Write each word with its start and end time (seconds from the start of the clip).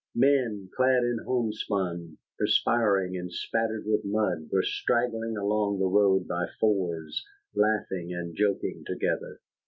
Men 0.15 0.67
clad 0.75 1.03
in 1.03 1.19
homespun, 1.27 2.17
perspiring 2.39 3.15
and 3.17 3.31
spattered 3.31 3.83
with 3.85 4.03
mud, 4.03 4.49
were 4.51 4.63
straggling 4.63 5.37
along 5.37 5.77
the 5.77 5.85
road 5.85 6.27
by 6.27 6.47
fours, 6.59 7.23
laughing 7.53 8.11
and 8.11 8.35
joking 8.35 8.83
together. 8.87 9.41